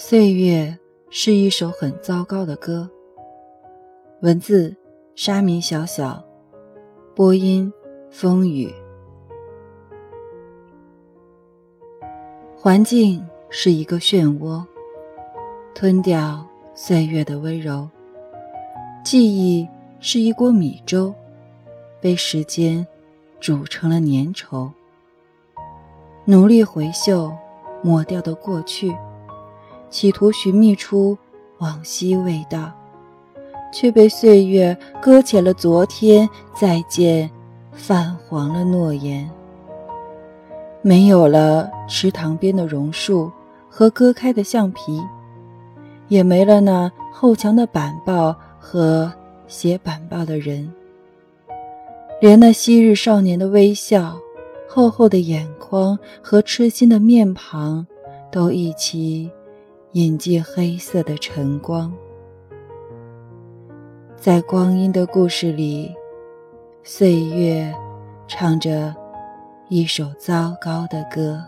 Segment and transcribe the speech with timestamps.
[0.00, 0.78] 岁月
[1.10, 2.88] 是一首很糟糕的歌。
[4.20, 4.72] 文字：
[5.16, 6.22] 沙弥小小，
[7.16, 7.70] 播音：
[8.08, 8.72] 风雨。
[12.56, 14.64] 环境是一个漩涡，
[15.74, 16.46] 吞掉
[16.76, 17.90] 岁月的温柔。
[19.04, 19.68] 记忆
[19.98, 21.12] 是一锅米粥，
[22.00, 22.86] 被时间
[23.40, 24.70] 煮成了粘稠。
[26.24, 27.36] 努力回嗅
[27.82, 28.96] 抹掉的过去，
[29.90, 31.16] 企图寻觅出
[31.58, 32.72] 往昔味道，
[33.72, 37.30] 却被岁月搁浅了昨天，再见
[37.72, 39.28] 泛黄了诺言。
[40.80, 43.30] 没有了池塘边的榕树
[43.68, 45.02] 和割开的橡皮，
[46.06, 49.12] 也没了那厚墙的板报和
[49.48, 50.72] 写板报的人，
[52.20, 54.16] 连那昔日少年的微笑、
[54.68, 57.84] 厚厚的眼眶和痴心的面庞，
[58.30, 59.30] 都一起
[59.98, 61.92] 隐进黑色的晨光。
[64.14, 65.92] 在光阴的故事里，
[66.84, 67.74] 岁月
[68.28, 68.94] 唱着。
[69.68, 71.42] 一首糟糕的歌。